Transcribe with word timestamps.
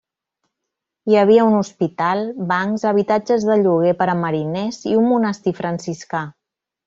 Hi 1.09 1.17
havia 1.23 1.43
un 1.49 1.57
hospital, 1.57 2.23
bancs, 2.53 2.85
habitatges 2.93 3.45
de 3.51 3.59
lloguer 3.65 3.93
per 4.01 4.07
a 4.15 4.17
mariners 4.23 4.83
i 4.95 4.97
un 5.03 5.07
monestir 5.13 5.55
franciscà. 5.63 6.23